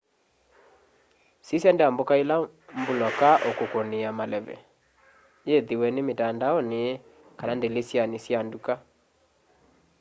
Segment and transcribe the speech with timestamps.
[1.45, 2.35] sisya ndambuka ila
[2.79, 4.55] mbuloka ukukunia maleve
[5.47, 6.81] yithiwe ni mitandaoni
[7.37, 8.73] kana ndilisyani ya nduka